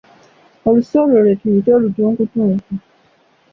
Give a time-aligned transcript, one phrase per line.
[0.67, 2.73] Olusu olwo lwe tuyita olutunkutunku.